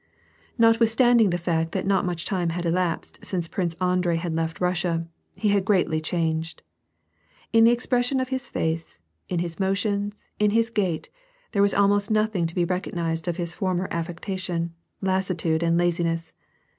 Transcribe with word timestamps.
Notwithstanding 0.57 1.29
the 1.29 1.37
fact 1.37 1.73
that 1.73 1.85
not 1.85 2.05
much 2.05 2.25
time 2.25 2.49
had 2.49 2.65
elapsed 2.65 3.23
since 3.23 3.47
Prince 3.47 3.75
Andrei 3.79 4.15
had 4.15 4.33
left 4.33 4.59
Eussia, 4.59 5.07
he 5.35 5.49
had 5.49 5.63
greatly 5.63 6.01
changed. 6.01 6.63
In 7.53 7.65
the 7.65 7.71
expression 7.71 8.19
of 8.19 8.29
his 8.29 8.49
face, 8.49 8.97
in 9.29 9.37
his 9.37 9.59
motions, 9.59 10.23
in 10.39 10.49
his 10.49 10.71
gait, 10.71 11.09
there 11.51 11.61
was 11.61 11.75
almost 11.75 12.09
nothing 12.09 12.47
to 12.47 12.55
be 12.55 12.65
recognized 12.65 13.27
of 13.27 13.37
his 13.37 13.53
former 13.53 13.87
affectation, 13.91 14.73
lassitude, 15.01 15.61
and 15.61 15.77
laziness. 15.77 16.33